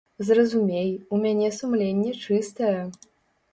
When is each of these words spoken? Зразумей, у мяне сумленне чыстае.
Зразумей, 0.27 0.89
у 1.13 1.19
мяне 1.27 1.51
сумленне 1.59 2.17
чыстае. 2.25 2.75